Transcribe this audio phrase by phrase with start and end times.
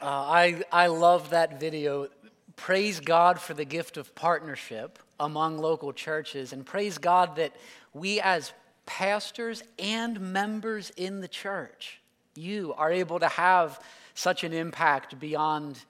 [0.00, 2.06] Uh, I, I love that video.
[2.54, 7.52] Praise God for the gift of partnership among local churches, and praise God that
[7.92, 8.52] we, as
[8.86, 12.00] pastors and members in the church,
[12.36, 13.80] you are able to have
[14.14, 15.80] such an impact beyond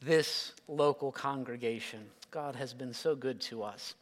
[0.00, 2.00] this local congregation.
[2.30, 3.94] God has been so good to us.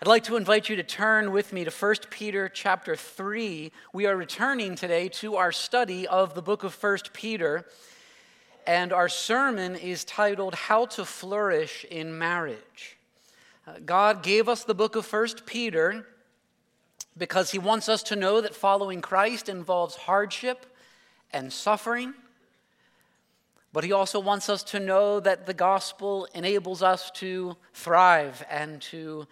[0.00, 3.72] I'd like to invite you to turn with me to 1 Peter chapter 3.
[3.92, 7.64] We are returning today to our study of the book of 1 Peter
[8.66, 12.96] and our sermon is titled How to Flourish in Marriage.
[13.66, 16.06] Uh, God gave us the book of 1 Peter
[17.16, 20.66] because he wants us to know that following Christ involves hardship
[21.32, 22.14] and suffering.
[23.72, 28.80] But he also wants us to know that the gospel enables us to thrive and
[28.82, 29.26] to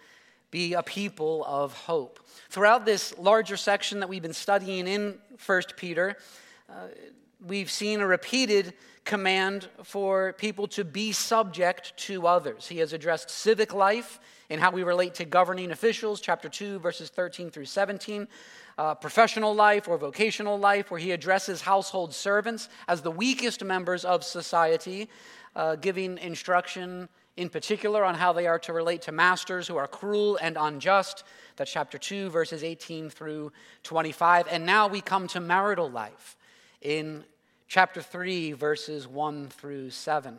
[0.51, 2.19] be a people of hope.
[2.49, 6.15] Throughout this larger section that we've been studying in 1 Peter,
[6.69, 6.87] uh,
[7.43, 12.67] we've seen a repeated command for people to be subject to others.
[12.67, 14.19] He has addressed civic life
[14.49, 18.27] and how we relate to governing officials, chapter 2, verses 13 through 17.
[18.77, 24.03] Uh, professional life or vocational life, where he addresses household servants as the weakest members
[24.03, 25.07] of society,
[25.55, 29.87] uh, giving instruction in particular on how they are to relate to masters who are
[29.87, 31.23] cruel and unjust.
[31.57, 33.51] That's chapter 2, verses 18 through
[33.83, 34.47] 25.
[34.49, 36.35] And now we come to marital life
[36.85, 37.23] in
[37.67, 40.37] chapter 3, verses 1 through 7.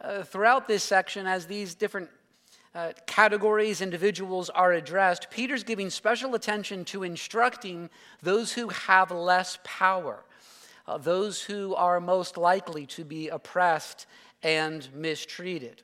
[0.00, 2.10] Uh, throughout this section, as these different
[2.74, 7.88] uh, categories, individuals are addressed, Peter's giving special attention to instructing
[8.22, 10.24] those who have less power,
[10.88, 14.06] uh, those who are most likely to be oppressed
[14.42, 15.82] and mistreated.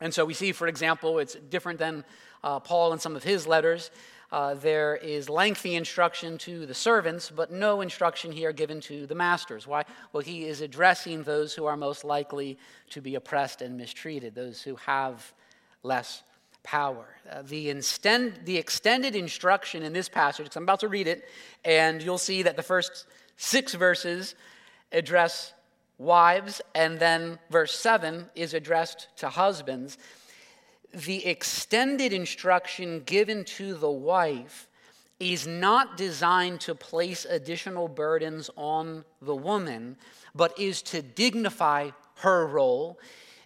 [0.00, 2.04] And so we see, for example, it's different than
[2.42, 3.92] uh, Paul in some of his letters.
[4.30, 9.14] Uh, there is lengthy instruction to the servants, but no instruction here given to the
[9.14, 9.66] masters.
[9.66, 9.84] Why?
[10.12, 12.58] Well, he is addressing those who are most likely
[12.90, 15.32] to be oppressed and mistreated, those who have
[15.82, 16.22] less
[16.62, 17.06] power.
[17.30, 17.72] Uh, the,
[18.44, 21.24] the extended instruction in this passage, because I'm about to read it,
[21.64, 23.06] and you'll see that the first
[23.38, 24.34] six verses
[24.92, 25.54] address
[25.96, 29.96] wives, and then verse 7 is addressed to husbands
[30.92, 34.68] the extended instruction given to the wife
[35.20, 39.96] is not designed to place additional burdens on the woman,
[40.34, 42.98] but is to dignify her role,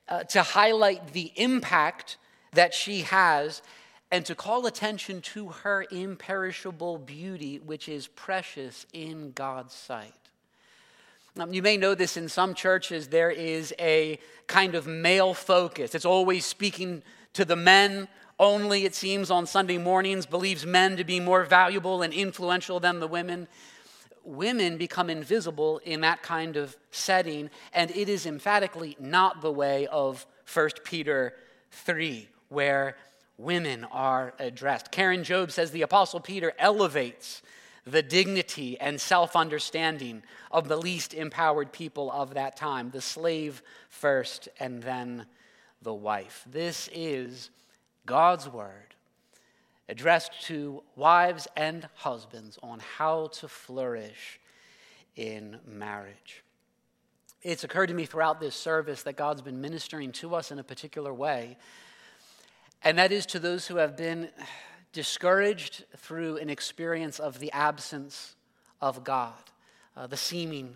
[0.09, 2.19] uh, to highlight the impact
[2.53, 3.63] that she has,
[4.11, 10.13] and to call attention to her imperishable beauty, which is precious in God's sight.
[11.39, 15.95] Um, you may know this in some churches, there is a kind of male focus.
[15.95, 17.03] It's always speaking
[17.35, 22.03] to the men only, it seems, on Sunday mornings, believes men to be more valuable
[22.03, 23.47] and influential than the women.
[24.25, 29.87] Women become invisible in that kind of setting, and it is emphatically not the way
[29.87, 31.35] of 1 Peter
[31.71, 32.97] 3, where
[33.39, 34.91] women are addressed.
[34.91, 37.43] Karen Jobes says the Apostle Peter elevates
[37.85, 43.63] the dignity and self understanding of the least empowered people of that time, the slave
[43.89, 45.27] first and then
[45.83, 46.45] the wife.
[46.51, 47.51] This is
[48.07, 48.95] God's word
[49.89, 54.41] addressed to wives and husbands on how to flourish
[55.17, 56.43] in marriage.
[57.43, 60.65] It's occurred to me throughout this service that God's been ministering to us in a
[60.65, 61.59] particular way,
[62.83, 64.31] and that is to those who have been
[64.93, 68.35] discouraged through an experience of the absence
[68.81, 69.35] of God,
[69.97, 70.75] uh, the seeming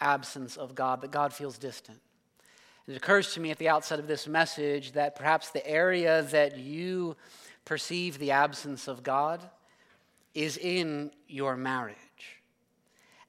[0.00, 2.00] absence of God, that God feels distant.
[2.88, 6.56] It occurs to me at the outset of this message that perhaps the area that
[6.56, 7.16] you
[7.66, 9.42] perceive the absence of God
[10.34, 11.96] is in your marriage.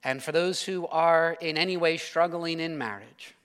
[0.01, 3.35] And for those who are in any way struggling in marriage,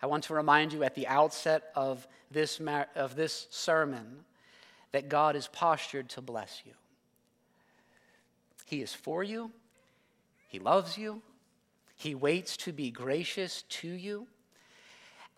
[0.00, 4.24] I want to remind you at the outset of this, mar- of this sermon
[4.92, 6.72] that God is postured to bless you.
[8.64, 9.50] He is for you,
[10.46, 11.20] He loves you,
[11.96, 14.28] He waits to be gracious to you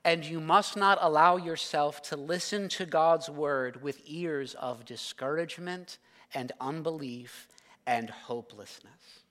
[0.04, 5.98] and you must not allow yourself to listen to God's word with ears of discouragement
[6.34, 7.48] and unbelief
[7.86, 9.22] and hopelessness.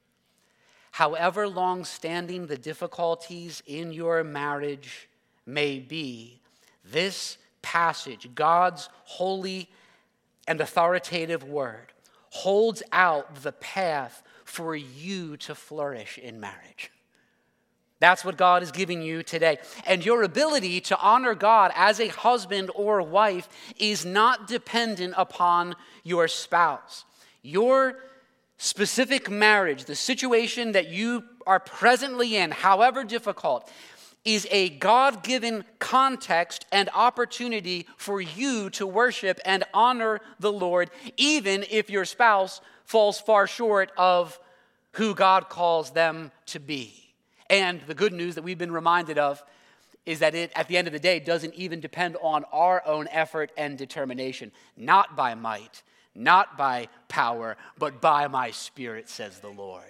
[0.91, 5.07] However long standing the difficulties in your marriage
[5.45, 6.41] may be,
[6.83, 9.69] this passage, God's holy
[10.47, 11.93] and authoritative word,
[12.29, 16.91] holds out the path for you to flourish in marriage.
[17.99, 19.57] That's what God is giving you today.
[19.87, 25.75] And your ability to honor God as a husband or wife is not dependent upon
[26.03, 27.05] your spouse.
[27.41, 27.97] Your
[28.57, 33.71] specific marriage, the situation that you are presently in, however difficult,
[34.25, 40.91] is a God given context and opportunity for you to worship and honor the Lord,
[41.15, 44.37] even if your spouse falls far short of
[44.93, 47.06] who God calls them to be.
[47.49, 49.43] And the good news that we've been reminded of
[50.05, 53.07] is that it, at the end of the day, doesn't even depend on our own
[53.11, 55.83] effort and determination, not by might,
[56.15, 59.83] not by power, but by my spirit, says the Lord.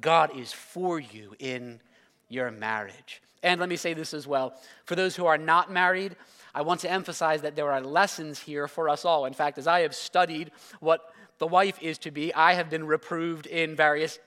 [0.00, 1.80] God is for you in
[2.28, 3.22] your marriage.
[3.42, 4.54] And let me say this as well
[4.84, 6.16] for those who are not married,
[6.54, 9.24] I want to emphasize that there are lessons here for us all.
[9.24, 12.86] In fact, as I have studied what the wife is to be, I have been
[12.86, 14.18] reproved in various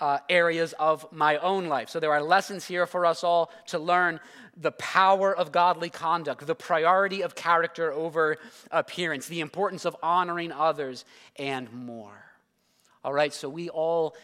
[0.00, 1.88] uh, areas of my own life.
[1.88, 4.20] So there are lessons here for us all to learn
[4.56, 8.38] the power of godly conduct, the priority of character over
[8.70, 11.04] appearance, the importance of honoring others,
[11.36, 12.24] and more.
[13.04, 14.16] All right, so we all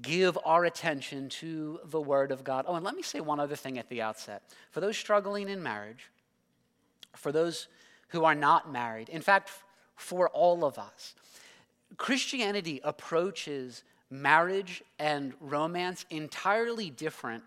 [0.00, 2.64] give our attention to the Word of God.
[2.66, 4.42] Oh, and let me say one other thing at the outset.
[4.70, 6.10] For those struggling in marriage,
[7.14, 7.68] for those
[8.08, 9.50] who are not married, in fact,
[9.96, 11.14] for all of us,
[11.96, 17.42] Christianity approaches marriage and romance entirely different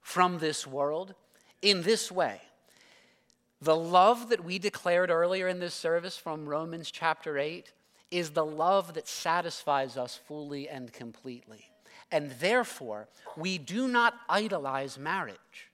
[0.00, 1.14] from this world
[1.62, 2.40] in this way.
[3.60, 7.72] The love that we declared earlier in this service from Romans chapter 8
[8.10, 11.66] is the love that satisfies us fully and completely.
[12.10, 15.70] And therefore, we do not idolize marriage.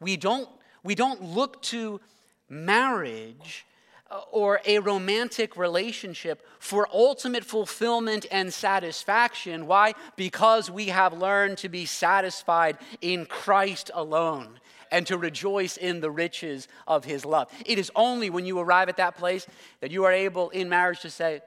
[0.00, 0.48] We don't,
[0.82, 2.00] we don't look to
[2.48, 3.64] marriage
[4.14, 9.66] Uh, or a romantic relationship for ultimate fulfillment and satisfaction.
[9.66, 9.94] Why?
[10.14, 14.60] Because we have learned to be satisfied in Christ alone
[14.92, 17.50] and to rejoice in the riches of his love.
[17.66, 19.48] It is only when you arrive at that place
[19.80, 21.40] that you are able in marriage to say,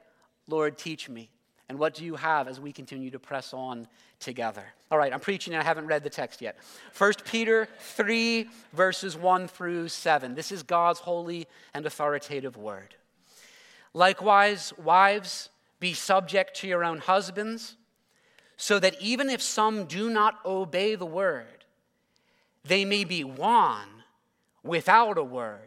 [0.50, 1.30] Lord, teach me.
[1.70, 3.88] And what do you have as we continue to press on
[4.20, 4.64] together?
[4.90, 6.58] All right, I'm preaching and I haven't read the text yet.
[6.98, 10.34] 1 Peter 3, verses 1 through 7.
[10.34, 12.96] This is God's holy and authoritative word.
[13.94, 15.50] Likewise, wives,
[15.80, 17.76] be subject to your own husbands,
[18.56, 21.66] so that even if some do not obey the word,
[22.64, 23.88] they may be won
[24.64, 25.67] without a word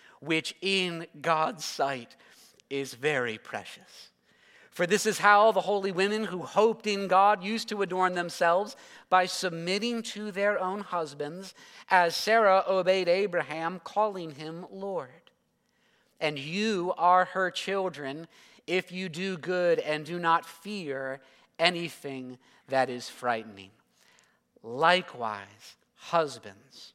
[0.21, 2.15] which in God's sight
[2.69, 4.09] is very precious.
[4.71, 8.77] For this is how the holy women who hoped in God used to adorn themselves
[9.09, 11.53] by submitting to their own husbands,
[11.89, 15.09] as Sarah obeyed Abraham, calling him Lord.
[16.21, 18.27] And you are her children
[18.65, 21.19] if you do good and do not fear
[21.59, 22.37] anything
[22.69, 23.71] that is frightening.
[24.63, 26.93] Likewise, husbands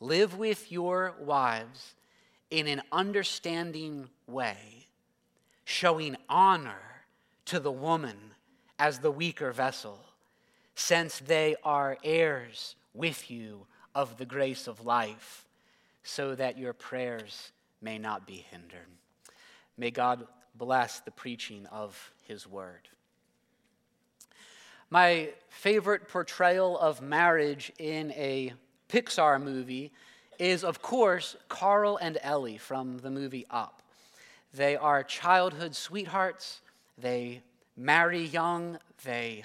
[0.00, 1.94] Live with your wives
[2.50, 4.86] in an understanding way,
[5.64, 7.04] showing honor
[7.46, 8.16] to the woman
[8.78, 9.98] as the weaker vessel,
[10.74, 15.46] since they are heirs with you of the grace of life,
[16.02, 18.88] so that your prayers may not be hindered.
[19.78, 22.88] May God bless the preaching of his word.
[24.90, 28.52] My favorite portrayal of marriage in a
[28.88, 29.92] Pixar movie
[30.38, 33.82] is, of course, Carl and Ellie from the movie Up.
[34.52, 36.60] They are childhood sweethearts.
[36.98, 37.42] They
[37.76, 38.78] marry young.
[39.04, 39.44] They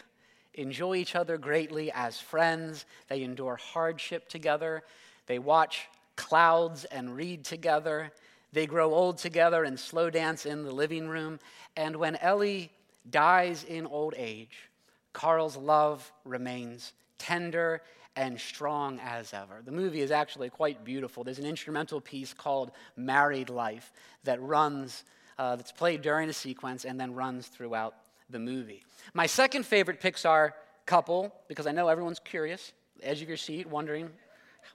[0.53, 2.85] enjoy each other greatly as friends.
[3.09, 4.83] They endure hardship together.
[5.27, 8.11] They watch clouds and read together.
[8.53, 11.39] They grow old together and slow dance in the living room.
[11.75, 12.71] And when Ellie
[13.09, 14.69] dies in old age,
[15.13, 17.81] Carl's love remains tender
[18.15, 19.61] and strong as ever.
[19.63, 21.23] The movie is actually quite beautiful.
[21.23, 25.03] There's an instrumental piece called Married Life that runs,
[25.37, 27.95] uh, that's played during a sequence and then runs throughout
[28.29, 28.83] the movie.
[29.13, 30.53] My second favorite Pixar
[30.85, 34.09] couple, because I know everyone's curious, edge of your seat, wondering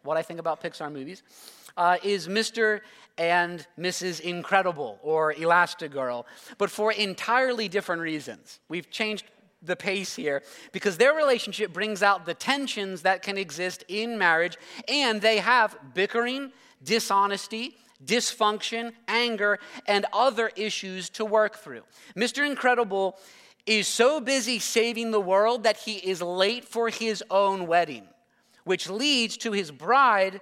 [0.02, 1.22] what I think about Pixar movies,
[1.76, 2.80] uh, is Mr.
[3.18, 4.20] and Mrs.
[4.20, 6.24] Incredible or Elastigirl,
[6.58, 8.60] but for entirely different reasons.
[8.68, 9.26] We've changed
[9.62, 14.56] the pace here because their relationship brings out the tensions that can exist in marriage,
[14.88, 21.82] and they have bickering, dishonesty, dysfunction, anger, and other issues to work through.
[22.14, 22.46] Mr.
[22.46, 23.18] Incredible
[23.66, 28.06] is so busy saving the world that he is late for his own wedding.
[28.64, 30.40] which leads to his bride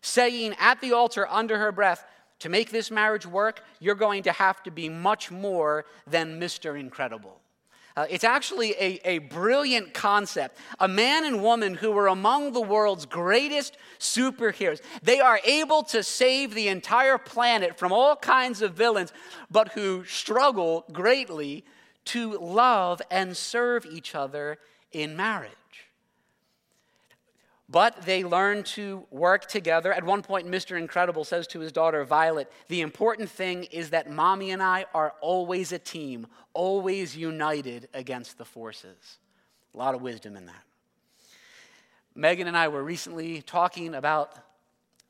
[0.00, 2.04] saying at the altar under her breath,
[2.40, 6.78] To make this marriage work, you're going to have to be much more than Mr.
[6.78, 7.40] Incredible.
[7.96, 10.58] Uh, it's actually a, a brilliant concept.
[10.78, 14.82] A man and woman who were among the world's greatest superheroes.
[15.02, 19.14] They are able to save the entire planet from all kinds of villains,
[19.50, 21.64] but who struggle greatly
[22.06, 24.58] to love and serve each other
[24.92, 25.50] in marriage.
[27.68, 29.92] But they learn to work together.
[29.92, 30.78] At one point, Mr.
[30.78, 35.14] Incredible says to his daughter Violet, The important thing is that mommy and I are
[35.20, 39.18] always a team, always united against the forces.
[39.74, 40.62] A lot of wisdom in that.
[42.14, 44.32] Megan and I were recently talking about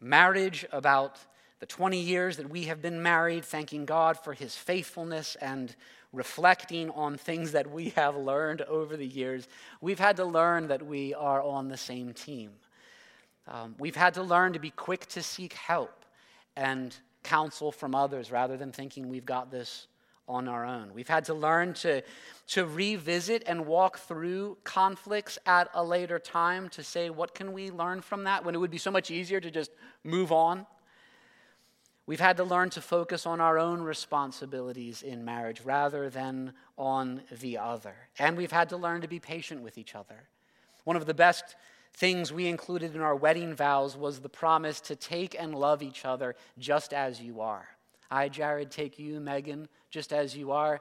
[0.00, 1.18] marriage, about
[1.60, 5.74] the 20 years that we have been married, thanking God for his faithfulness and
[6.16, 9.46] reflecting on things that we have learned over the years,
[9.80, 12.50] we've had to learn that we are on the same team.
[13.46, 16.04] Um, we've had to learn to be quick to seek help
[16.56, 19.88] and counsel from others rather than thinking we've got this
[20.28, 20.92] on our own.
[20.92, 22.02] We've had to learn to,
[22.48, 27.70] to revisit and walk through conflicts at a later time to say, what can we
[27.70, 29.70] learn from that when it would be so much easier to just
[30.02, 30.66] move on?
[32.06, 37.22] We've had to learn to focus on our own responsibilities in marriage rather than on
[37.40, 37.94] the other.
[38.18, 40.28] And we've had to learn to be patient with each other.
[40.84, 41.56] One of the best
[41.94, 46.04] things we included in our wedding vows was the promise to take and love each
[46.04, 47.66] other just as you are.
[48.08, 50.80] I, Jared, take you, Megan, just as you are.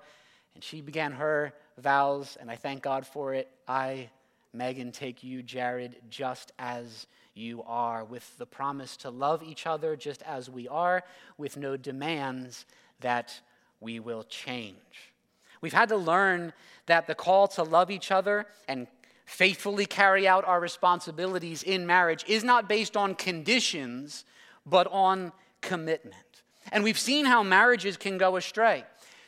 [0.54, 3.50] And she began her vows, and I thank God for it.
[3.68, 4.10] I,
[4.54, 9.96] Megan, take you, Jared, just as you are, with the promise to love each other
[9.96, 11.04] just as we are,
[11.38, 12.66] with no demands
[13.02, 13.40] that
[13.80, 15.14] we will change.
[15.62, 16.54] We've had to learn
[16.86, 18.88] that the call to love each other and
[19.26, 24.24] faithfully carry out our responsibilities in marriage is not based on conditions,
[24.66, 26.16] but on commitment.
[26.72, 28.84] And we've seen how marriages can go astray.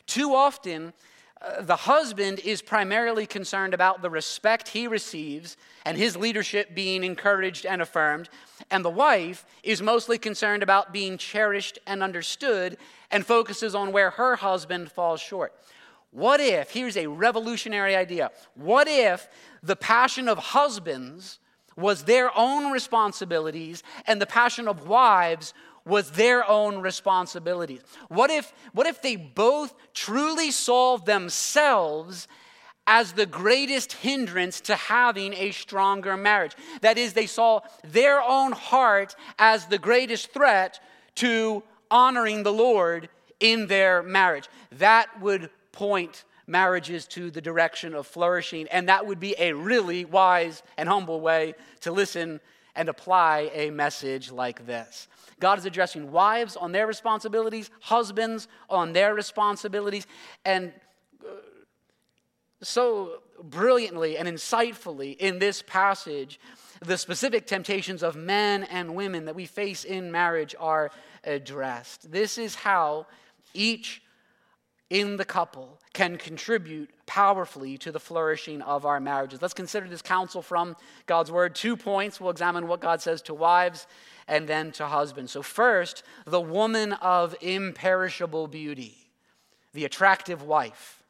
[0.05, 0.93] Too often,
[1.41, 7.03] uh, the husband is primarily concerned about the respect he receives and his leadership being
[7.03, 8.29] encouraged and affirmed,
[8.71, 12.77] and the wife is mostly concerned about being cherished and understood
[13.11, 15.53] and focuses on where her husband falls short.
[16.11, 19.29] What if, here's a revolutionary idea, what if
[19.61, 21.39] the passion of husbands
[21.75, 25.53] was their own responsibilities and the passion of wives
[25.87, 27.81] was their own responsibilities?
[28.09, 32.27] What if, what if they both truly saw themselves
[32.85, 36.53] as the greatest hindrance to having a stronger marriage?
[36.81, 40.79] That is, they saw their own heart as the greatest threat
[41.15, 44.47] to honoring the Lord in their marriage.
[44.73, 50.05] That would point marriages to the direction of flourishing, and that would be a really
[50.05, 52.39] wise and humble way to listen
[52.75, 55.07] and apply a message like this.
[55.39, 60.07] God is addressing wives on their responsibilities, husbands on their responsibilities,
[60.45, 60.73] and
[61.23, 61.29] uh,
[62.61, 66.39] so brilliantly and insightfully in this passage,
[66.83, 70.91] the specific temptations of men and women that we face in marriage are
[71.23, 72.11] addressed.
[72.11, 73.05] This is how
[73.53, 74.01] each
[74.89, 79.41] in the couple can contribute powerfully to the flourishing of our marriages.
[79.41, 80.75] Let's consider this counsel from
[81.07, 81.55] God's word.
[81.55, 82.21] Two points.
[82.21, 83.85] We'll examine what God says to wives
[84.27, 85.29] and then to husband.
[85.29, 89.09] So, first, the woman of imperishable beauty,
[89.73, 91.03] the attractive wife.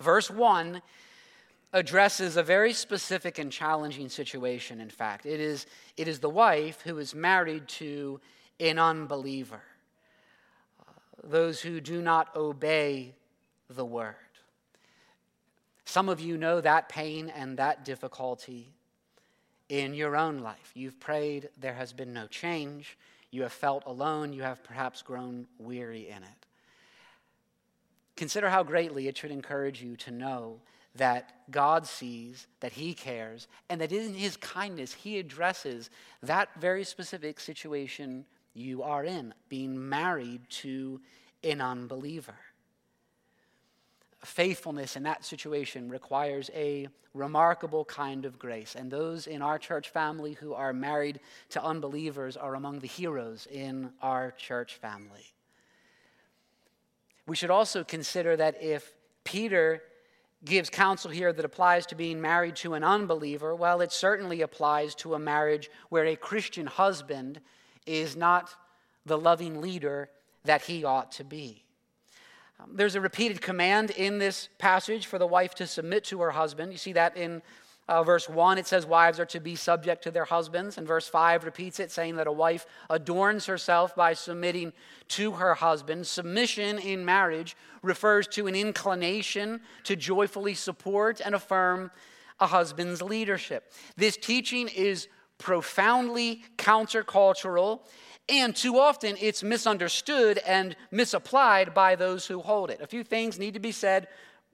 [0.00, 0.82] Verse 1
[1.72, 5.26] addresses a very specific and challenging situation, in fact.
[5.26, 8.20] It is, it is the wife who is married to
[8.60, 9.60] an unbeliever
[10.80, 10.92] uh,
[11.22, 13.14] those who do not obey
[13.68, 14.14] the word.
[15.84, 18.75] Some of you know that pain and that difficulty
[19.68, 20.70] in your own life.
[20.74, 22.96] You've prayed, there has been no change.
[23.30, 24.32] You have felt alone.
[24.32, 26.46] You have perhaps grown weary in it.
[28.16, 30.60] Consider how greatly it should encourage you to know
[30.94, 35.90] that God sees, that He cares, and that in His kindness He addresses
[36.22, 41.00] that very specific situation you are in, being married to
[41.44, 42.34] an unbeliever.
[44.26, 48.74] Faithfulness in that situation requires a remarkable kind of grace.
[48.74, 53.46] And those in our church family who are married to unbelievers are among the heroes
[53.48, 55.32] in our church family.
[57.28, 58.92] We should also consider that if
[59.22, 59.80] Peter
[60.44, 64.96] gives counsel here that applies to being married to an unbeliever, well, it certainly applies
[64.96, 67.40] to a marriage where a Christian husband
[67.86, 68.50] is not
[69.04, 70.10] the loving leader
[70.44, 71.65] that he ought to be.
[72.58, 76.30] Um, there's a repeated command in this passage for the wife to submit to her
[76.30, 76.72] husband.
[76.72, 77.42] You see that in
[77.88, 80.76] Uh, verse 1, it says wives are to be subject to their husbands.
[80.76, 84.72] And verse 5 repeats it, saying that a wife adorns herself by submitting
[85.10, 86.04] to her husband.
[86.04, 91.92] Submission in marriage refers to an inclination to joyfully support and affirm
[92.40, 93.72] a husband's leadership.
[93.96, 95.06] This teaching is
[95.38, 97.82] profoundly countercultural,
[98.28, 102.80] and too often it's misunderstood and misapplied by those who hold it.
[102.80, 104.08] A few things need to be said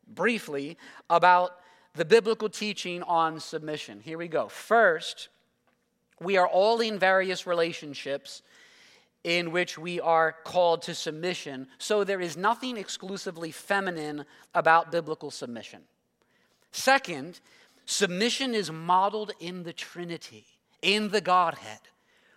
[0.06, 0.76] briefly
[1.08, 1.56] about
[1.94, 4.00] the biblical teaching on submission.
[4.00, 4.48] Here we go.
[4.48, 5.28] First,
[6.20, 8.42] we are all in various relationships
[9.24, 14.24] in which we are called to submission, so there is nothing exclusively feminine
[14.54, 15.80] about biblical submission.
[16.72, 17.40] Second,
[17.86, 20.44] submission is modeled in the Trinity,
[20.80, 21.78] in the Godhead,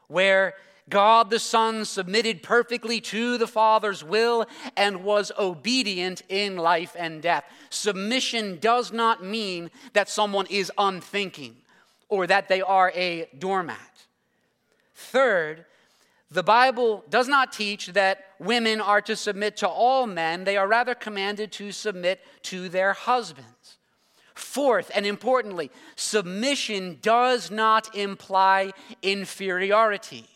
[0.07, 0.53] where
[0.89, 4.45] God the Son submitted perfectly to the Father's will
[4.77, 7.43] and was obedient in life and death.
[7.69, 11.55] Submission does not mean that someone is unthinking
[12.07, 14.05] or that they are a doormat.
[14.93, 15.65] Third,
[16.29, 20.67] the Bible does not teach that women are to submit to all men, they are
[20.67, 23.77] rather commanded to submit to their husbands.
[24.35, 30.27] Fourth, and importantly, submission does not imply inferiority.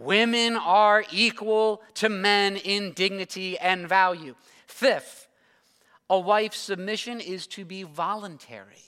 [0.00, 4.34] Women are equal to men in dignity and value.
[4.66, 5.28] Fifth,
[6.08, 8.86] a wife's submission is to be voluntary.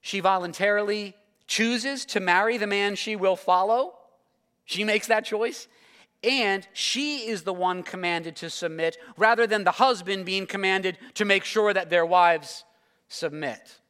[0.00, 1.16] She voluntarily
[1.48, 3.94] chooses to marry the man she will follow.
[4.64, 5.66] She makes that choice.
[6.22, 11.24] And she is the one commanded to submit rather than the husband being commanded to
[11.24, 12.64] make sure that their wives
[13.08, 13.80] submit,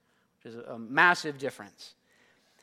[0.43, 1.95] which is a massive difference.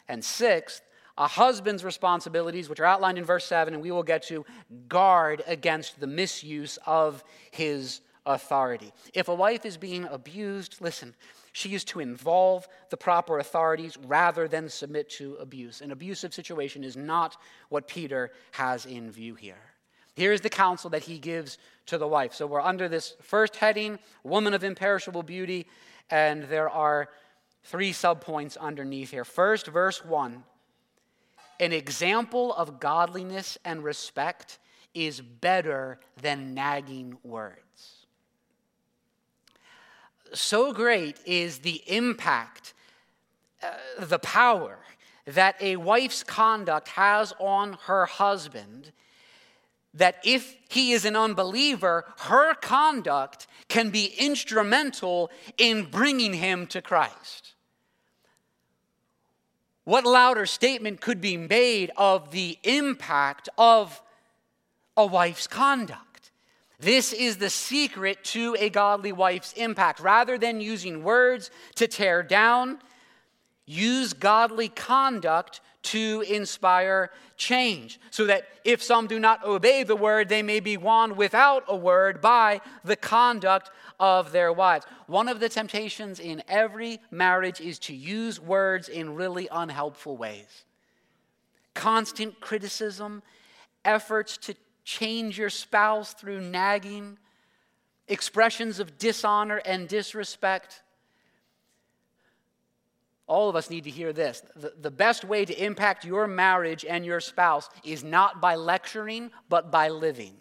[0.07, 0.81] And sixth,
[1.19, 4.45] a husband's responsibilities, which are outlined in verse 7, and we will get to
[4.87, 8.93] guard against the misuse of his authority.
[9.13, 11.13] If a wife is being abused, listen,
[11.51, 15.81] she is to involve the proper authorities rather than submit to abuse.
[15.81, 17.35] An abusive situation is not
[17.67, 19.73] what Peter has in view here.
[20.15, 22.33] Here's the counsel that he gives to the wife.
[22.33, 25.67] So we're under this first heading, woman of imperishable beauty,
[26.09, 27.09] and there are
[27.63, 29.25] three subpoints underneath here.
[29.25, 30.43] First, verse 1
[31.59, 34.59] an example of godliness and respect
[34.93, 38.05] is better than nagging words.
[40.33, 42.73] So great is the impact,
[43.61, 43.71] uh,
[44.05, 44.79] the power
[45.25, 48.91] that a wife's conduct has on her husband
[49.93, 56.81] that if he is an unbeliever, her conduct can be instrumental in bringing him to
[56.81, 57.53] Christ.
[59.89, 64.03] What louder statement could be made of the impact of
[64.95, 66.29] a wife's conduct?
[66.79, 69.99] This is the secret to a godly wife's impact.
[69.99, 72.77] Rather than using words to tear down,
[73.65, 80.29] use godly conduct to inspire change, so that if some do not obey the word,
[80.29, 84.85] they may be won without a word by the conduct of their wives.
[85.07, 90.65] One of the temptations in every marriage is to use words in really unhelpful ways.
[91.73, 93.21] Constant criticism,
[93.83, 97.17] efforts to change your spouse through nagging,
[98.07, 100.81] expressions of dishonor and disrespect.
[103.27, 104.41] All of us need to hear this.
[104.55, 109.29] The, the, best way to impact your marriage and your spouse is not by lecturing,
[109.49, 110.33] but by living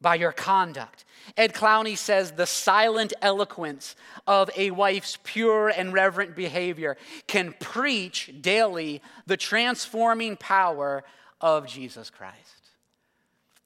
[0.00, 1.04] by your conduct.
[1.36, 8.32] Ed Clowney says the silent eloquence of a wife's pure and reverent behavior can preach
[8.40, 11.04] daily the transforming power
[11.40, 12.70] of Jesus Christ.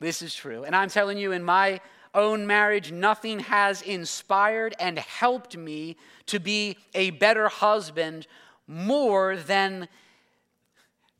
[0.00, 0.64] This is true.
[0.64, 1.80] And I'm telling you, in my
[2.14, 8.26] own marriage, nothing has inspired and helped me to be a better husband
[8.66, 9.88] more than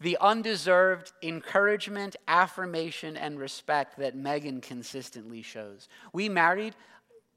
[0.02, 5.88] the undeserved encouragement, affirmation, and respect that Megan consistently shows.
[6.12, 6.74] We married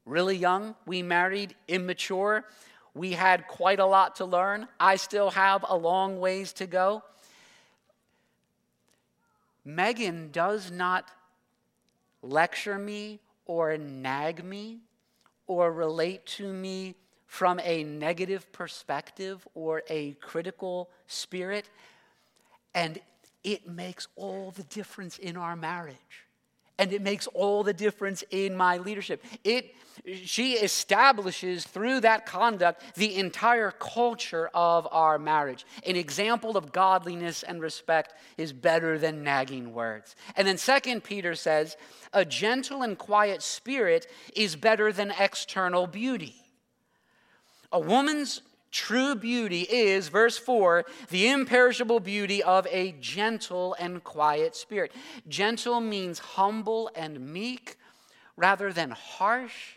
[0.04, 2.44] really young, we married immature.
[2.94, 4.68] We had quite a lot to learn.
[4.80, 7.02] I still have a long ways to go.
[9.66, 11.10] Megan does not
[12.22, 14.78] lecture me or nag me
[15.46, 16.94] or relate to me
[17.26, 21.68] from a negative perspective or a critical spirit.
[22.76, 23.00] And
[23.42, 25.96] it makes all the difference in our marriage.
[26.78, 29.24] And it makes all the difference in my leadership.
[29.44, 29.74] It,
[30.24, 35.64] she establishes through that conduct the entire culture of our marriage.
[35.86, 40.14] An example of godliness and respect is better than nagging words.
[40.36, 41.78] And then, second, Peter says,
[42.12, 46.34] a gentle and quiet spirit is better than external beauty.
[47.72, 54.54] A woman's true beauty is, verse 4, the imperishable beauty of a gentle and quiet
[54.54, 54.92] spirit.
[55.28, 57.76] Gentle means humble and meek
[58.36, 59.76] rather than harsh.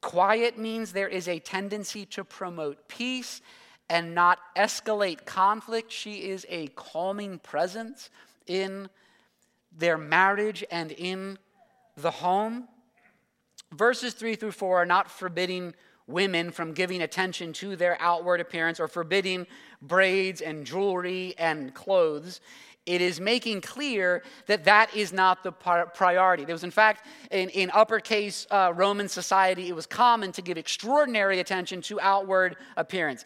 [0.00, 3.40] Quiet means there is a tendency to promote peace
[3.88, 5.92] and not escalate conflict.
[5.92, 8.10] She is a calming presence
[8.46, 8.88] in
[9.76, 11.38] their marriage and in
[11.96, 12.68] the home.
[13.72, 15.74] Verses 3 through 4 are not forbidding
[16.06, 19.46] women from giving attention to their outward appearance or forbidding
[19.80, 22.40] braids and jewelry and clothes.
[22.84, 26.44] It is making clear that that is not the priority.
[26.44, 30.58] There was, in fact, in, in uppercase uh, Roman society, it was common to give
[30.58, 33.24] extraordinary attention to outward appearance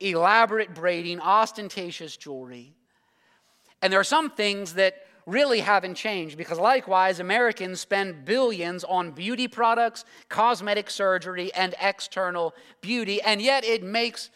[0.00, 2.74] elaborate braiding, ostentatious jewelry.
[3.80, 9.10] And there are some things that really haven't changed because, likewise, Americans spend billions on
[9.10, 14.30] beauty products, cosmetic surgery, and external beauty, and yet it makes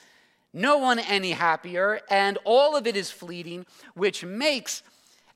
[0.52, 4.82] no one any happier, and all of it is fleeting, which makes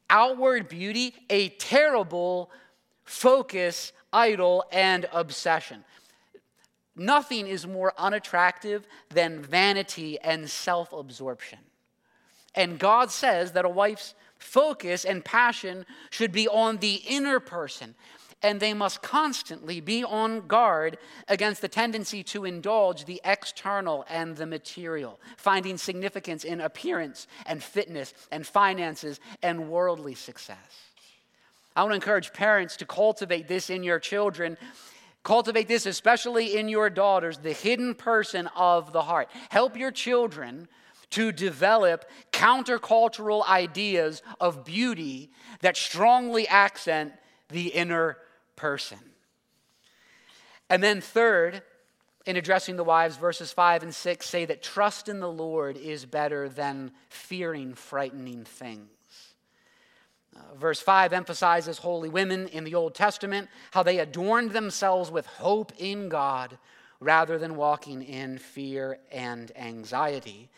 [0.09, 2.51] outward beauty a terrible
[3.05, 5.85] focus, idol, and obsession.
[6.97, 11.59] Nothing is more unattractive than vanity and self absorption.
[12.55, 17.95] And God says that a wife's focus and passion should be on the inner person,
[18.43, 24.37] and they must constantly be on guard against the tendency to indulge the external and
[24.37, 30.91] the material, finding significance in appearance and fitness and finances and worldly success.
[31.75, 34.59] I want to encourage parents to cultivate this in your children
[35.23, 39.29] Cultivate this, especially in your daughters, the hidden person of the heart.
[39.51, 40.69] Help your children
[41.13, 47.13] to develop countercultural ideas of beauty that strongly accent
[47.49, 48.19] the inner
[48.57, 48.99] person.
[50.69, 51.63] And then, third,
[52.25, 56.07] in addressing the wives, verses 5 and 6 say that trust in the Lord is
[56.07, 58.89] better than fearing frightening things.
[60.35, 65.27] Uh, verse 5 emphasizes holy women in the Old Testament, how they adorned themselves with
[65.27, 66.57] hope in God
[67.01, 70.49] rather than walking in fear and anxiety.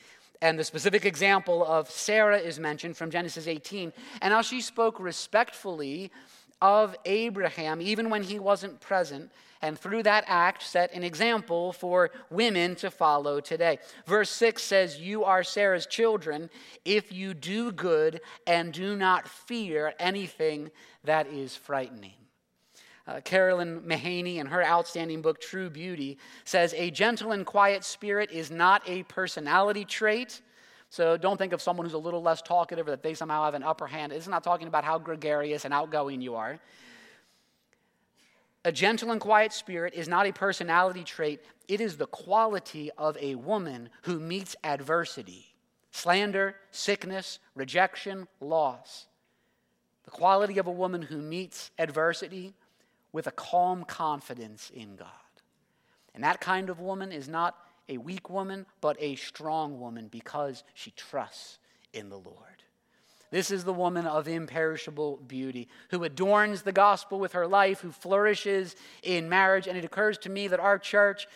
[0.45, 5.01] And the specific example of Sarah is mentioned from Genesis 18, and how she spoke
[5.01, 6.13] respectfully
[6.61, 9.31] of Abraham even when he wasn't present
[9.63, 13.79] and through that act set an example for women to follow today.
[14.05, 16.51] Verse 6 says, You are Sarah's children
[16.85, 20.71] if you do good and do not fear anything
[21.05, 22.24] that is frightening.
[23.07, 28.31] Uh, Carolyn Mahaney, in her outstanding book, True Beauty, says, A gentle and quiet spirit
[28.31, 30.41] is not a personality trait.
[30.89, 33.55] So don't think of someone who's a little less talkative or that they somehow have
[33.55, 34.13] an upper hand.
[34.13, 36.59] It's not talking about how gregarious and outgoing you are.
[38.65, 43.19] A gentle and quiet spirit is not a personality trait, it is the quality of
[43.21, 45.55] a woman who meets adversity
[45.91, 49.07] slander, sickness, rejection, loss.
[50.05, 52.55] The quality of a woman who meets adversity
[53.15, 55.09] with a calm confidence in God.
[56.17, 57.57] And that kind of woman is not
[57.89, 61.61] a weak woman, but a strong woman because she trusts
[61.93, 62.65] in the Lord.
[63.31, 67.93] This is the woman of imperishable beauty who adorns the gospel with her life, who
[67.93, 68.75] flourishes
[69.05, 69.69] in marriage.
[69.69, 71.29] And it occurs to me that our church,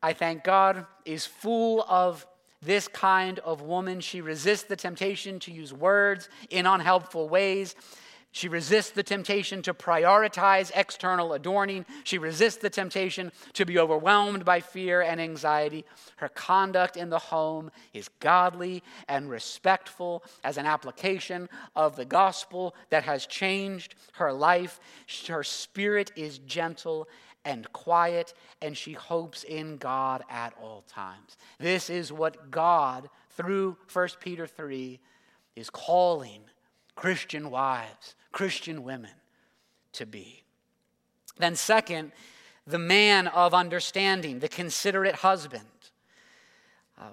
[0.00, 2.24] I thank God, is full of
[2.62, 4.00] this kind of woman.
[4.00, 7.74] She resists the temptation to use words in unhelpful ways.
[8.38, 11.84] She resists the temptation to prioritize external adorning.
[12.04, 15.84] She resists the temptation to be overwhelmed by fear and anxiety.
[16.18, 22.76] Her conduct in the home is godly and respectful as an application of the gospel
[22.90, 24.78] that has changed her life.
[25.26, 27.08] Her spirit is gentle
[27.44, 31.36] and quiet, and she hopes in God at all times.
[31.58, 35.00] This is what God, through 1 Peter 3,
[35.56, 36.42] is calling
[36.98, 39.12] Christian wives Christian women
[39.92, 40.42] to be.
[41.38, 42.10] Then, second,
[42.66, 45.62] the man of understanding, the considerate husband.
[47.00, 47.12] Uh,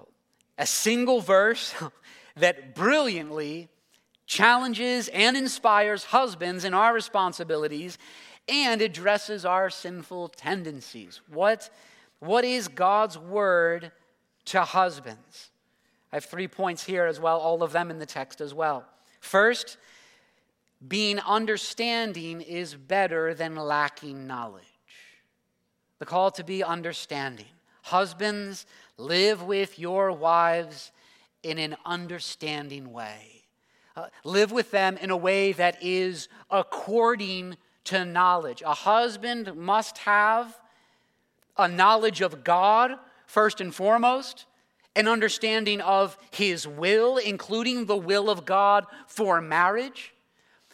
[0.58, 1.72] a single verse
[2.36, 3.68] that brilliantly
[4.26, 7.96] challenges and inspires husbands in our responsibilities
[8.48, 11.20] and addresses our sinful tendencies.
[11.28, 11.70] What,
[12.18, 13.92] what is God's word
[14.46, 15.50] to husbands?
[16.12, 18.84] I have three points here as well, all of them in the text as well.
[19.20, 19.78] First,
[20.86, 24.64] being understanding is better than lacking knowledge.
[25.98, 27.46] The call to be understanding.
[27.82, 28.66] Husbands,
[28.98, 30.92] live with your wives
[31.42, 33.44] in an understanding way.
[33.96, 38.62] Uh, live with them in a way that is according to knowledge.
[38.62, 40.58] A husband must have
[41.56, 44.44] a knowledge of God first and foremost,
[44.96, 50.14] an understanding of his will, including the will of God for marriage.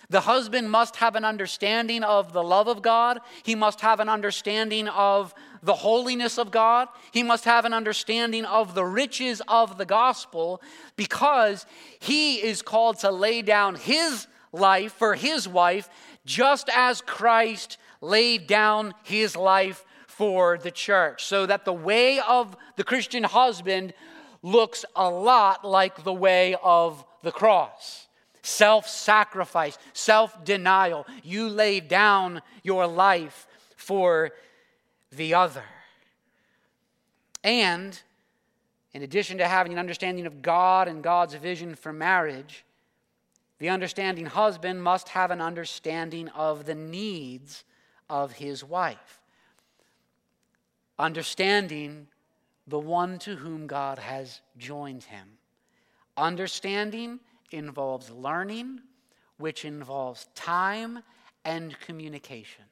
[0.08, 3.18] The husband must have an understanding of the love of God.
[3.42, 6.88] He must have an understanding of the holiness of God.
[7.12, 10.60] He must have an understanding of the riches of the gospel
[10.96, 11.64] because
[11.98, 15.88] he is called to lay down his life for his wife,
[16.26, 21.24] just as Christ laid down his life for the church.
[21.24, 23.94] So that the way of the Christian husband
[24.42, 28.06] looks a lot like the way of the cross
[28.42, 31.06] self sacrifice, self denial.
[31.22, 34.32] You lay down your life for
[35.10, 35.64] the other.
[37.44, 38.00] And
[38.92, 42.64] in addition to having an understanding of God and God's vision for marriage,
[43.58, 47.64] the understanding husband must have an understanding of the needs
[48.10, 49.20] of his wife.
[50.98, 52.08] Understanding
[52.66, 55.28] the one to whom God has joined him.
[56.16, 57.20] Understanding
[57.50, 58.80] involves learning,
[59.38, 61.00] which involves time
[61.44, 62.64] and communication.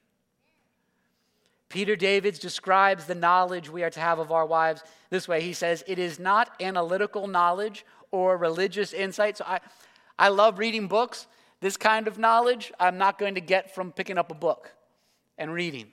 [1.69, 5.41] Peter Davids describes the knowledge we are to have of our wives this way.
[5.41, 9.37] He says, It is not analytical knowledge or religious insight.
[9.37, 9.61] So I,
[10.19, 11.27] I love reading books.
[11.61, 14.73] This kind of knowledge I'm not going to get from picking up a book
[15.37, 15.87] and reading.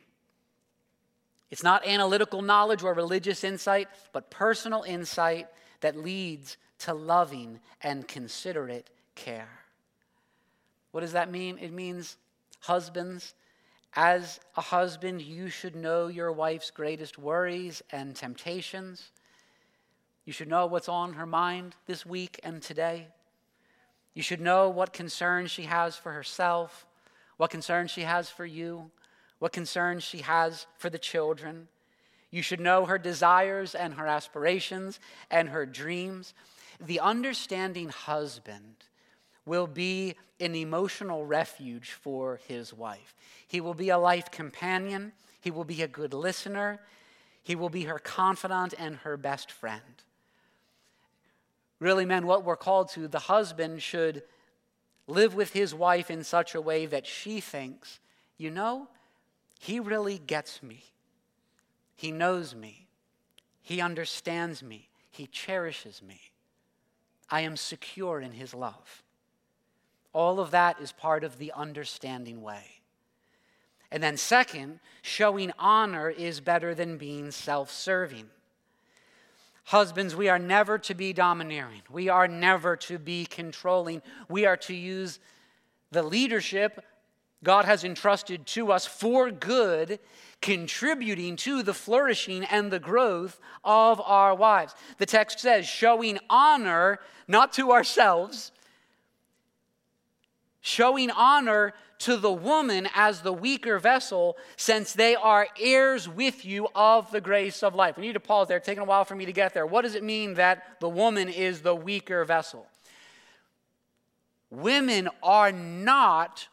[1.51, 5.49] It's not analytical knowledge or religious insight, but personal insight
[5.81, 9.49] that leads to loving and considerate care.
[10.93, 11.59] What does that mean?
[11.59, 12.17] It means,
[12.61, 13.35] husbands,
[13.95, 19.11] as a husband, you should know your wife's greatest worries and temptations.
[20.25, 23.09] You should know what's on her mind this week and today.
[24.15, 26.87] You should know what concerns she has for herself,
[27.39, 28.91] what concerns she has for you,
[29.39, 31.69] what concerns she has for the children.
[32.31, 36.35] You should know her desires and her aspirations and her dreams.
[36.81, 38.77] The understanding husband
[39.47, 43.15] will be an emotional refuge for his wife.
[43.47, 46.81] He will be a life companion, he will be a good listener,
[47.43, 49.83] he will be her confidant and her best friend.
[51.81, 54.23] Really, men, what we're called to, the husband should
[55.07, 58.01] live with his wife in such a way that she thinks,
[58.37, 58.89] you know,
[59.59, 60.85] he really gets me.
[61.97, 62.87] He knows me.
[63.61, 64.89] He understands me.
[65.11, 66.21] He cherishes me.
[67.29, 69.03] I am secure in his love.
[70.13, 72.81] All of that is part of the understanding way.
[73.91, 78.29] And then, second, showing honor is better than being self serving.
[79.65, 81.83] Husbands, we are never to be domineering.
[81.91, 84.03] We are never to be controlling.
[84.29, 85.19] We are to use
[85.91, 86.83] the leadership
[87.45, 90.01] God has entrusted to us for good,
[90.41, 94.75] contributing to the flourishing and the growth of our wives.
[94.99, 96.99] The text says, showing honor
[97.29, 98.51] not to ourselves,
[100.61, 106.69] showing honor to the woman as the weaker vessel, since they are heirs with you
[106.75, 107.97] of the grace of life.
[107.97, 109.67] We need to pause there, taking a while for me to get there.
[109.67, 112.67] What does it mean that the woman is the weaker vessel?
[114.51, 116.47] Women are not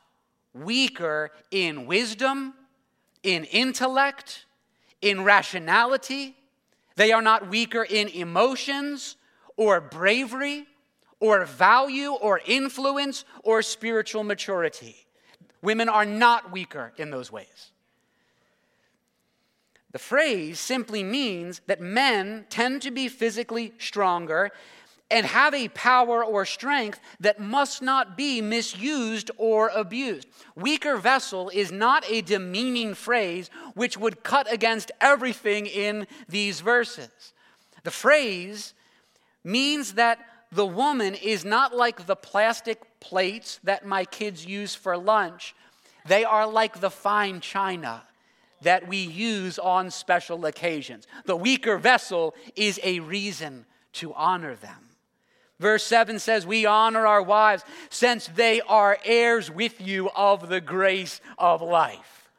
[0.56, 2.54] weaker in wisdom,
[3.24, 4.46] in intellect,
[5.02, 6.36] in rationality.
[6.96, 9.18] They are not weaker in emotions
[9.58, 10.66] or bravery
[11.20, 14.96] or value or influence or spiritual maturity.
[15.62, 17.72] Women are not weaker in those ways.
[19.92, 24.52] The phrase simply means that men tend to be physically stronger
[25.12, 30.28] and have a power or strength that must not be misused or abused.
[30.56, 37.34] Weaker vessel is not a demeaning phrase which would cut against everything in these verses.
[37.84, 38.74] The phrase
[39.44, 40.20] means that
[40.52, 45.54] the woman is not like the plastic plates that my kids use for lunch,
[46.08, 48.04] they are like the fine china
[48.62, 51.06] that we use on special occasions.
[51.26, 54.85] The weaker vessel is a reason to honor them.
[55.60, 60.62] Verse 7 says, We honor our wives since they are heirs with you of the
[60.62, 62.30] grace of life.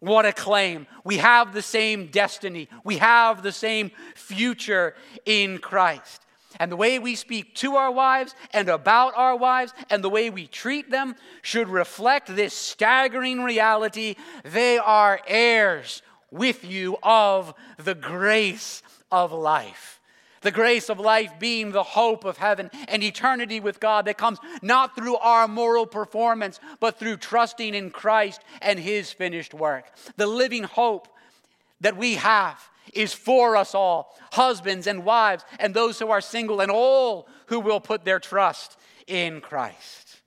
[0.00, 0.86] What a claim.
[1.04, 4.94] We have the same destiny, we have the same future
[5.24, 6.22] in Christ.
[6.58, 10.30] And the way we speak to our wives and about our wives and the way
[10.30, 14.16] we treat them should reflect this staggering reality.
[14.42, 19.99] They are heirs with you of the grace of life.
[20.42, 24.38] The grace of life being the hope of heaven and eternity with God that comes
[24.62, 29.84] not through our moral performance, but through trusting in Christ and His finished work.
[30.16, 31.08] The living hope
[31.82, 36.60] that we have is for us all husbands and wives, and those who are single,
[36.60, 40.20] and all who will put their trust in Christ.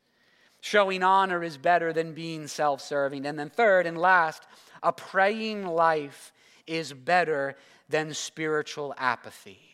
[0.61, 3.25] Showing honor is better than being self serving.
[3.25, 4.43] And then, third and last,
[4.81, 6.31] a praying life
[6.67, 7.55] is better
[7.89, 9.72] than spiritual apathy.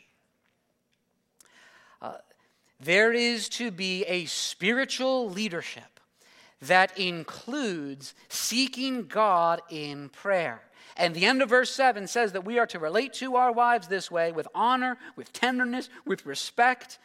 [2.02, 2.14] Uh,
[2.80, 6.00] there is to be a spiritual leadership
[6.62, 10.62] that includes seeking God in prayer.
[10.98, 13.88] And the end of verse 7 says that we are to relate to our wives
[13.88, 17.00] this way with honor, with tenderness, with respect.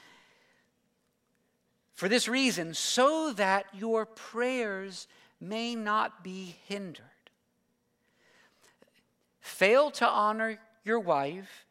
[1.93, 5.07] For this reason, so that your prayers
[5.41, 7.05] may not be hindered.
[9.41, 11.67] Fail to honor your wife,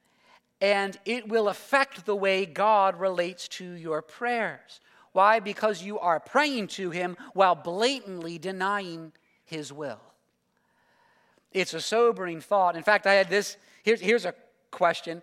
[0.64, 4.80] and it will affect the way God relates to your prayers.
[5.12, 5.42] Why?
[5.42, 9.12] Because you are praying to Him while blatantly denying
[9.44, 10.00] His will.
[11.52, 12.78] It's a sobering thought.
[12.78, 14.34] In fact, I had this here's, here's a
[14.72, 15.22] question.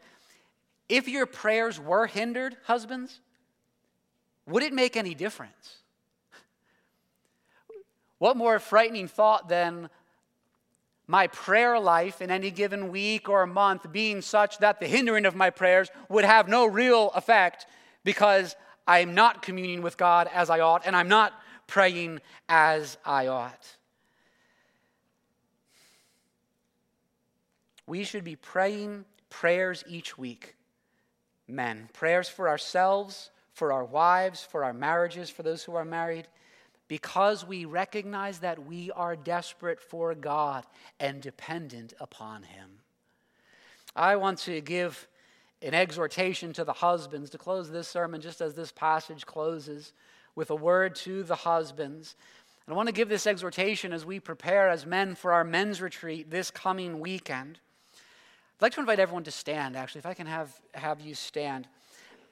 [0.90, 3.20] If your prayers were hindered, husbands,
[4.46, 5.78] would it make any difference?
[8.18, 9.88] What more frightening thought than
[11.10, 15.34] my prayer life in any given week or month being such that the hindering of
[15.34, 17.66] my prayers would have no real effect
[18.04, 18.54] because
[18.86, 21.32] I am not communing with God as I ought and I'm not
[21.66, 23.76] praying as I ought.
[27.88, 30.54] We should be praying prayers each week.
[31.48, 36.28] Men, prayers for ourselves, for our wives, for our marriages, for those who are married
[36.90, 40.66] because we recognize that we are desperate for God
[40.98, 42.68] and dependent upon Him.
[43.94, 45.06] I want to give
[45.62, 49.92] an exhortation to the husbands to close this sermon just as this passage closes
[50.34, 52.16] with a word to the husbands.
[52.66, 55.80] And I want to give this exhortation as we prepare as men for our men's
[55.80, 57.60] retreat this coming weekend.
[58.58, 61.68] I'd like to invite everyone to stand, actually, if I can have, have you stand.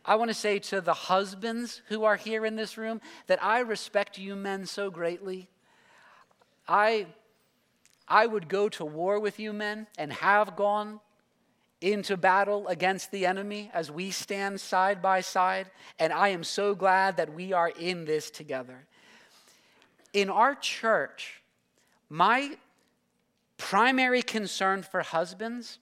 [0.08, 3.58] I want to say to the husbands who are here in this room that I
[3.58, 5.50] respect you men so greatly.
[6.66, 7.08] I,
[8.08, 11.00] I would go to war with you men and have gone
[11.82, 15.70] into battle against the enemy as we stand side by side.
[15.98, 18.86] And I am so glad that we are in this together.
[20.14, 21.42] In our church,
[22.08, 22.56] my
[23.58, 25.78] primary concern for husbands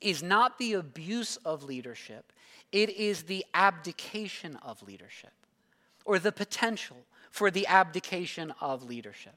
[0.00, 2.32] is not the abuse of leadership,
[2.72, 5.32] it is the abdication of leadership,
[6.04, 6.96] or the potential
[7.30, 9.34] for the abdication of leadership.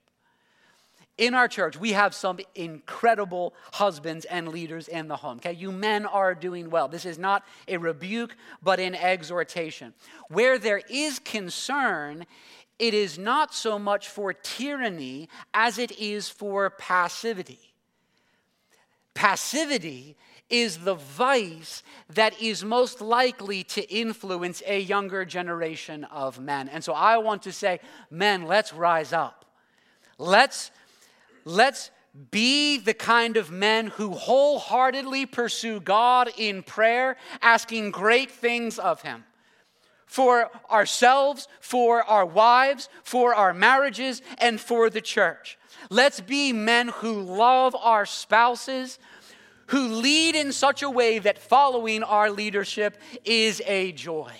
[1.17, 5.37] In our church, we have some incredible husbands and leaders in the home.
[5.37, 6.87] Okay, you men are doing well.
[6.87, 9.93] This is not a rebuke, but an exhortation.
[10.29, 12.25] Where there is concern,
[12.79, 17.70] it is not so much for tyranny as it is for passivity.
[19.13, 20.15] Passivity
[20.49, 26.67] is the vice that is most likely to influence a younger generation of men.
[26.67, 29.45] And so I want to say, men, let's rise up.
[30.17, 30.71] Let's,
[31.45, 31.89] let's
[32.29, 39.01] be the kind of men who wholeheartedly pursue God in prayer, asking great things of
[39.01, 39.23] Him
[40.05, 45.57] for ourselves, for our wives, for our marriages, and for the church.
[45.91, 48.97] Let's be men who love our spouses,
[49.67, 54.31] who lead in such a way that following our leadership is a joy.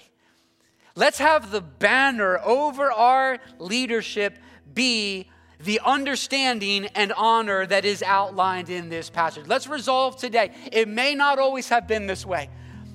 [0.96, 4.38] Let's have the banner over our leadership
[4.74, 9.46] be the understanding and honor that is outlined in this passage.
[9.46, 10.52] Let's resolve today.
[10.72, 12.50] It may not always have been this way.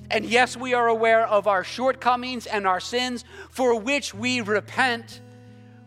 [0.09, 5.21] And yes, we are aware of our shortcomings and our sins for which we repent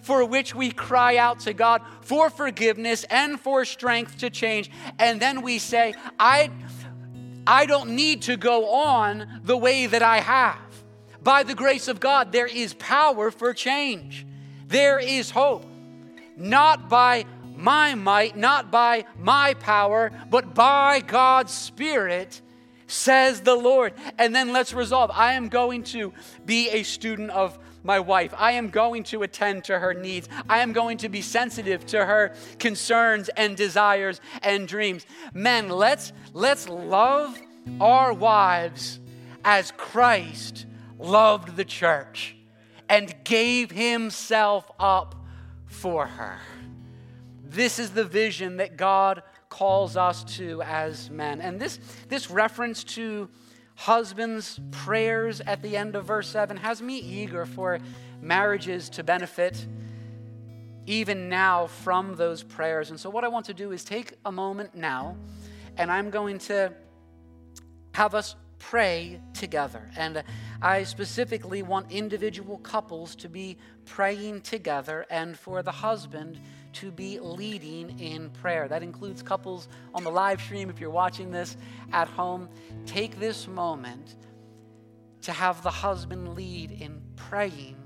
[0.01, 4.71] for which we cry out to God for forgiveness and for strength to change.
[4.99, 6.51] And then we say, I,
[7.47, 10.59] I don't need to go on the way that I have.
[11.23, 14.27] By the grace of God, there is power for change.
[14.67, 15.65] There is hope.
[16.37, 22.41] Not by my might, not by my power, but by God's Spirit,
[22.87, 23.93] says the Lord.
[24.19, 26.13] And then let's resolve I am going to
[26.47, 28.35] be a student of my wife.
[28.37, 30.29] I am going to attend to her needs.
[30.49, 35.07] I am going to be sensitive to her concerns and desires and dreams.
[35.33, 37.39] Men, let's let's love
[37.81, 39.01] our wives
[39.45, 40.67] as Christ
[40.99, 42.37] loved the church
[42.89, 45.15] and gave himself up
[45.67, 46.39] for her.
[47.45, 51.41] This is the vision that God calls us to as men.
[51.41, 51.79] And this,
[52.09, 53.29] this reference to
[53.81, 57.79] husbands' prayers at the end of verse 7 has me eager for
[58.21, 59.67] marriages to benefit
[60.85, 62.91] even now from those prayers.
[62.91, 65.17] And so, what I want to do is take a moment now,
[65.79, 66.75] and I'm going to
[67.95, 69.91] have us pray together.
[69.97, 70.25] And
[70.61, 73.57] I specifically want individual couples to be
[73.87, 76.39] praying together and for the husband
[76.75, 78.69] to be leading in prayer.
[78.69, 80.71] That includes couples on the live stream.
[80.71, 81.57] If you're watching this
[81.93, 82.49] at home,
[82.87, 84.17] take this moment
[85.23, 87.77] to have the husband lead in praying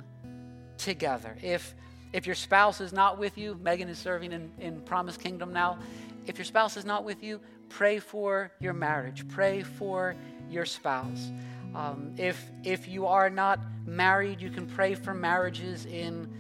[0.79, 1.37] together.
[1.43, 1.75] If
[2.13, 5.81] if your spouse is not with you, Megan is serving in, in Promise Kingdom now.
[6.27, 9.27] If your spouse is not with you, pray for your marriage.
[9.27, 10.15] Pray for
[10.49, 11.33] your spouse.
[11.75, 16.33] Um, if, if you are not married, you can pray for marriages in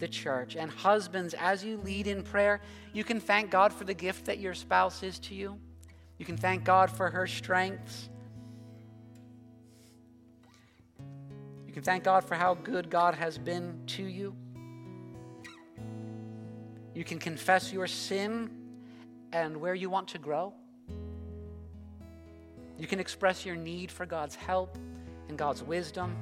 [0.00, 0.56] the church.
[0.56, 2.60] And husbands, as you lead in prayer,
[2.92, 5.58] you can thank God for the gift that your spouse is to you.
[6.18, 8.08] You can thank God for her strengths.
[11.66, 14.34] You can thank God for how good God has been to you.
[16.94, 18.50] You can confess your sin
[19.32, 20.52] and where you want to grow.
[22.76, 24.76] You can express your need for God's help
[25.28, 26.16] and God's wisdom.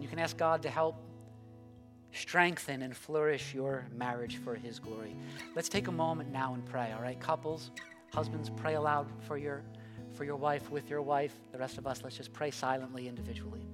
[0.00, 0.96] You can ask God to help
[2.16, 5.14] strengthen and flourish your marriage for His glory.
[5.54, 7.18] Let's take a moment now and pray, all right?
[7.20, 7.70] Couples,
[8.12, 9.62] husbands, pray aloud for your,
[10.14, 11.34] for your wife, with your wife.
[11.52, 13.66] The rest of us, let's just pray silently individually.